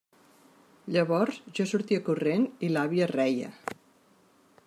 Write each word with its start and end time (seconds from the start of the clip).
Llavors 0.95 1.37
jo 1.59 1.67
sortia 1.73 2.01
corrent 2.09 2.47
i 2.69 2.73
l'àvia 2.73 3.09
reia. 3.15 3.53